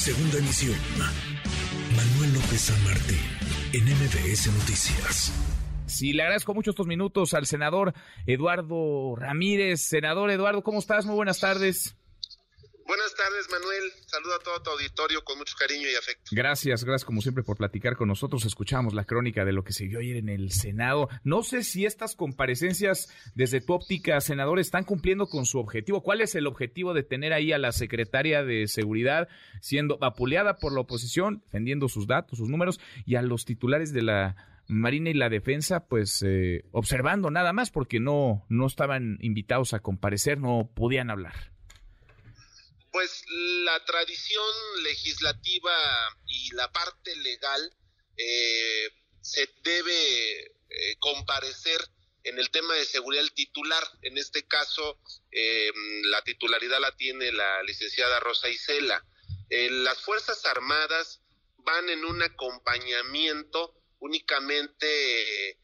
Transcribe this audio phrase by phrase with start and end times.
[0.00, 0.78] Segunda emisión.
[1.94, 3.18] Manuel López San Martín,
[3.74, 5.30] en MBS Noticias.
[5.84, 7.92] Sí, le agradezco mucho estos minutos al senador
[8.24, 9.82] Eduardo Ramírez.
[9.82, 11.04] Senador Eduardo, ¿cómo estás?
[11.04, 11.99] Muy buenas tardes.
[13.50, 13.92] Manuel.
[14.06, 16.30] Saludo a todo tu auditorio con mucho cariño y afecto.
[16.32, 18.44] Gracias, gracias como siempre por platicar con nosotros.
[18.44, 21.08] Escuchamos la crónica de lo que se vio ayer en el Senado.
[21.24, 26.02] No sé si estas comparecencias desde tu óptica, senador, están cumpliendo con su objetivo.
[26.02, 29.28] ¿Cuál es el objetivo de tener ahí a la secretaria de Seguridad
[29.60, 34.02] siendo vapuleada por la oposición, defendiendo sus datos, sus números, y a los titulares de
[34.02, 34.36] la
[34.70, 39.80] Marina y la Defensa, pues eh, observando nada más porque no, no estaban invitados a
[39.80, 41.34] comparecer, no podían hablar?
[42.92, 44.44] Pues la tradición
[44.82, 45.72] legislativa
[46.26, 47.72] y la parte legal
[48.16, 48.90] eh,
[49.20, 51.80] se debe eh, comparecer
[52.24, 53.82] en el tema de seguridad el titular.
[54.02, 55.70] En este caso, eh,
[56.04, 59.04] la titularidad la tiene la licenciada Rosa Isela.
[59.48, 61.20] las Fuerzas Armadas
[61.58, 65.58] van en un acompañamiento únicamente,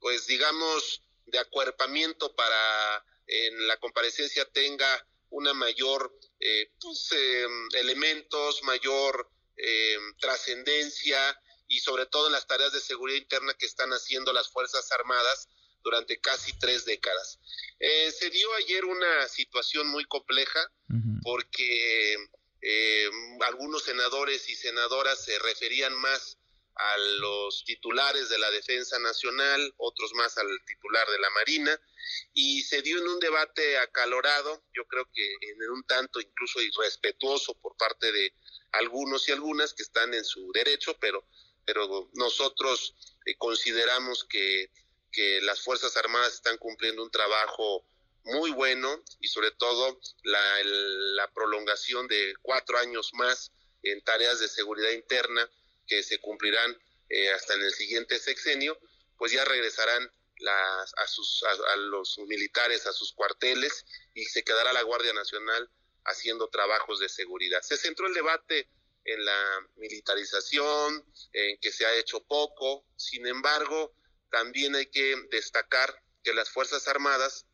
[0.00, 8.62] pues digamos, de acuerpamiento para en la comparecencia tenga una mayor eh, pues, em, elementos,
[8.62, 11.18] mayor em, trascendencia
[11.68, 15.48] y sobre todo en las tareas de seguridad interna que están haciendo las Fuerzas Armadas
[15.82, 17.38] durante casi tres décadas.
[17.78, 20.72] Eh, se dio ayer una situación muy compleja
[21.22, 22.14] porque
[22.60, 26.38] em, algunos senadores y senadoras se referían más
[26.76, 31.80] a los titulares de la Defensa Nacional, otros más al titular de la Marina,
[32.34, 37.54] y se dio en un debate acalorado, yo creo que en un tanto incluso irrespetuoso
[37.54, 38.32] por parte de
[38.72, 41.26] algunos y algunas que están en su derecho, pero,
[41.64, 44.70] pero nosotros eh, consideramos que,
[45.10, 47.86] que las Fuerzas Armadas están cumpliendo un trabajo
[48.24, 54.48] muy bueno y sobre todo la, la prolongación de cuatro años más en tareas de
[54.48, 55.48] seguridad interna
[55.86, 56.76] que se cumplirán
[57.08, 58.78] eh, hasta en el siguiente sexenio,
[59.16, 64.72] pues ya regresarán las, a, sus, a, los militares a sus cuarteles y se quedará
[64.72, 65.70] la Guardia Nacional
[66.04, 67.62] haciendo trabajos de seguridad.
[67.62, 68.68] Se centró el debate
[69.04, 73.94] en la militarización, en que se ha hecho poco, sin embargo,
[74.30, 77.46] también hay que destacar que las Fuerzas Armadas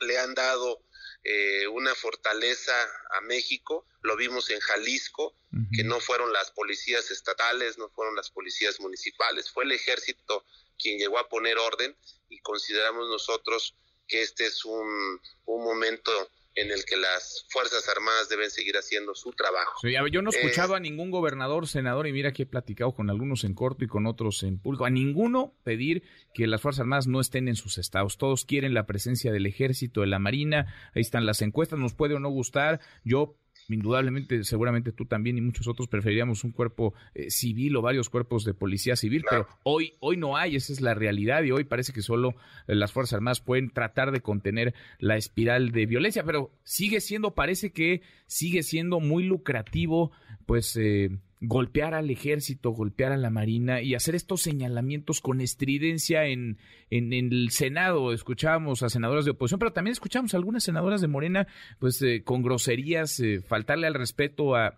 [0.00, 0.82] le han dado
[1.28, 2.72] eh, una fortaleza
[3.10, 5.34] a México, lo vimos en Jalisco,
[5.74, 10.44] que no fueron las policías estatales, no fueron las policías municipales, fue el ejército
[10.78, 11.96] quien llegó a poner orden
[12.28, 13.74] y consideramos nosotros
[14.06, 16.12] que este es un, un momento
[16.56, 19.86] en el que las Fuerzas Armadas deben seguir haciendo su trabajo.
[20.10, 23.54] yo no escuchaba a ningún gobernador, senador, y mira que he platicado con algunos en
[23.54, 26.02] corto y con otros en público, a ninguno pedir
[26.34, 28.16] que las Fuerzas Armadas no estén en sus estados.
[28.16, 32.14] Todos quieren la presencia del ejército, de la marina, ahí están las encuestas, nos puede
[32.14, 32.80] o no gustar.
[33.04, 33.36] Yo
[33.68, 38.44] indudablemente, seguramente tú también y muchos otros preferiríamos un cuerpo eh, civil o varios cuerpos
[38.44, 41.92] de policía civil, pero hoy, hoy no hay, esa es la realidad y hoy parece
[41.92, 42.34] que solo
[42.66, 47.34] eh, las Fuerzas Armadas pueden tratar de contener la espiral de violencia, pero sigue siendo,
[47.34, 50.12] parece que sigue siendo muy lucrativo,
[50.46, 51.10] pues, eh,
[51.40, 56.58] golpear al ejército, golpear a la marina y hacer estos señalamientos con estridencia en,
[56.90, 58.12] en, el Senado.
[58.12, 61.46] Escuchábamos a senadoras de oposición, pero también escuchamos a algunas senadoras de Morena,
[61.78, 64.76] pues eh, con groserías, eh, faltarle al respeto a,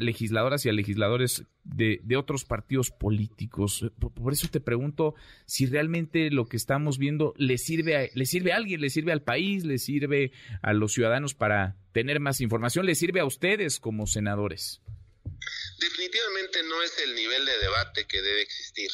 [0.00, 3.90] legisladoras y a legisladores de, de otros partidos políticos.
[3.98, 5.14] Por, eso te pregunto
[5.44, 9.12] si realmente lo que estamos viendo le sirve a, le sirve a alguien, le sirve
[9.12, 10.32] al país, le sirve
[10.62, 14.80] a los ciudadanos para tener más información, le sirve a ustedes como senadores.
[15.84, 18.90] Definitivamente no es el nivel de debate que debe existir.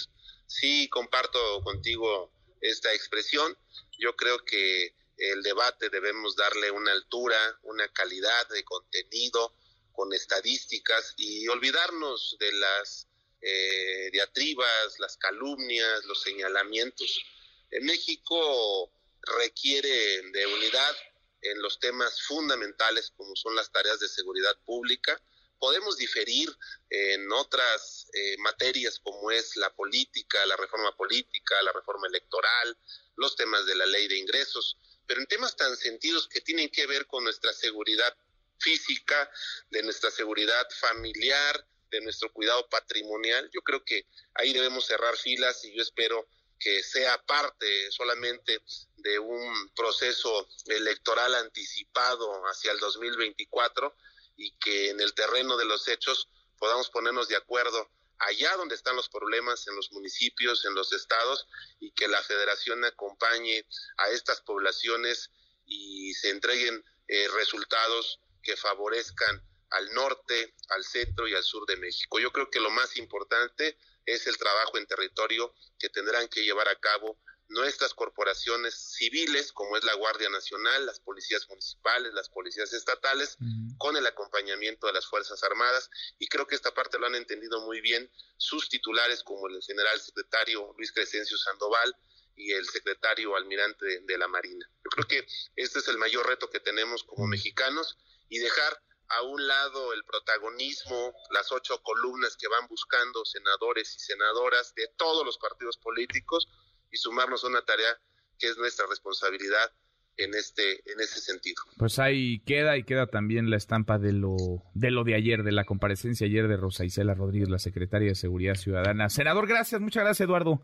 [0.49, 3.57] Sí, comparto contigo esta expresión.
[3.97, 9.55] Yo creo que el debate debemos darle una altura, una calidad de contenido,
[9.93, 13.07] con estadísticas y olvidarnos de las
[13.41, 17.23] eh, diatribas, las calumnias, los señalamientos.
[17.71, 18.93] En México
[19.39, 20.97] requiere de unidad
[21.43, 25.23] en los temas fundamentales como son las tareas de seguridad pública,
[25.61, 26.49] podemos diferir
[26.89, 32.77] en otras eh, materias como es la política, la reforma política, la reforma electoral,
[33.17, 36.87] los temas de la ley de ingresos, pero en temas tan sentidos que tienen que
[36.87, 38.17] ver con nuestra seguridad
[38.59, 39.31] física,
[39.71, 45.65] de nuestra seguridad familiar, de nuestro cuidado patrimonial, yo creo que ahí debemos cerrar filas
[45.65, 46.27] y yo espero
[46.59, 48.63] que sea parte solamente
[48.97, 53.95] de un proceso electoral anticipado hacia el 2024
[54.41, 56.29] y que en el terreno de los hechos
[56.59, 61.47] podamos ponernos de acuerdo allá donde están los problemas, en los municipios, en los estados,
[61.79, 63.67] y que la federación acompañe
[63.99, 65.31] a estas poblaciones
[65.67, 71.77] y se entreguen eh, resultados que favorezcan al norte, al centro y al sur de
[71.77, 72.19] México.
[72.19, 76.69] Yo creo que lo más importante es el trabajo en territorio que tendrán que llevar
[76.69, 77.19] a cabo
[77.51, 83.37] nuestras corporaciones civiles, como es la Guardia Nacional, las policías municipales, las policías estatales,
[83.77, 85.91] con el acompañamiento de las Fuerzas Armadas.
[86.19, 90.01] Y creo que esta parte lo han entendido muy bien sus titulares, como el general
[90.01, 91.95] secretario Luis Crescencio Sandoval
[92.37, 94.71] y el secretario almirante de, de la Marina.
[94.85, 95.27] Yo creo que
[95.57, 97.99] este es el mayor reto que tenemos como mexicanos
[98.29, 103.99] y dejar a un lado el protagonismo, las ocho columnas que van buscando senadores y
[103.99, 106.49] senadoras de todos los partidos políticos
[106.91, 107.99] y sumarnos a una tarea
[108.39, 109.71] que es nuestra responsabilidad
[110.17, 111.63] en este en ese sentido.
[111.79, 114.37] Pues ahí queda y queda también la estampa de lo
[114.75, 118.15] de lo de ayer de la comparecencia ayer de Rosa Isela Rodríguez, la secretaria de
[118.15, 119.09] Seguridad Ciudadana.
[119.09, 120.63] Senador, gracias, muchas gracias, Eduardo.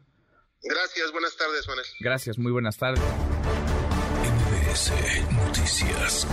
[0.63, 1.87] Gracias, buenas tardes, Manuel.
[2.01, 3.03] Gracias, muy buenas tardes.
[4.23, 4.93] MBS
[5.33, 6.27] Noticias.